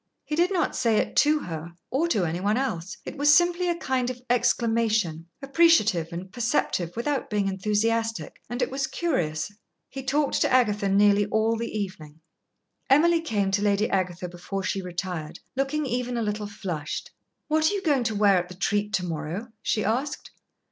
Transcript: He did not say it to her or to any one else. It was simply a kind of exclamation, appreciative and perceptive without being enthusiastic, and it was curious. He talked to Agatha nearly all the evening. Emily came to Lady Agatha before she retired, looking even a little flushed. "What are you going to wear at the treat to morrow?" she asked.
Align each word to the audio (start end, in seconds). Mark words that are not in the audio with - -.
He 0.25 0.35
did 0.35 0.51
not 0.51 0.75
say 0.75 0.97
it 0.97 1.15
to 1.17 1.37
her 1.41 1.73
or 1.91 2.07
to 2.07 2.25
any 2.25 2.39
one 2.39 2.57
else. 2.57 2.97
It 3.05 3.17
was 3.19 3.31
simply 3.31 3.69
a 3.69 3.75
kind 3.75 4.09
of 4.09 4.19
exclamation, 4.31 5.27
appreciative 5.43 6.11
and 6.11 6.31
perceptive 6.33 6.95
without 6.95 7.29
being 7.29 7.47
enthusiastic, 7.47 8.41
and 8.49 8.63
it 8.63 8.71
was 8.71 8.87
curious. 8.87 9.51
He 9.89 10.01
talked 10.01 10.41
to 10.41 10.51
Agatha 10.51 10.89
nearly 10.89 11.27
all 11.27 11.55
the 11.55 11.69
evening. 11.77 12.19
Emily 12.89 13.21
came 13.21 13.51
to 13.51 13.61
Lady 13.61 13.87
Agatha 13.91 14.27
before 14.27 14.63
she 14.63 14.81
retired, 14.81 15.39
looking 15.55 15.85
even 15.85 16.17
a 16.17 16.23
little 16.23 16.47
flushed. 16.47 17.11
"What 17.47 17.69
are 17.69 17.73
you 17.75 17.83
going 17.83 18.03
to 18.05 18.15
wear 18.15 18.37
at 18.39 18.49
the 18.49 18.55
treat 18.55 18.93
to 18.93 19.05
morrow?" 19.05 19.49
she 19.61 19.85
asked. 19.85 20.31